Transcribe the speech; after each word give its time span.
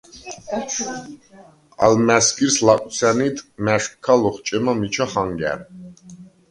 ალმა̈სგირს 1.85 2.55
ლაკვცა̈ნიდ 2.65 3.37
მა̈შკქა 3.63 4.13
ლოხჭემა 4.21 4.73
მიჩა 4.79 5.05
ხანგა̈რ. 5.11 5.59